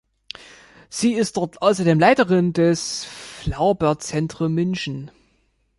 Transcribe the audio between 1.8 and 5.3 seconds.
Leiterin des "Flaubert-Zentrum München".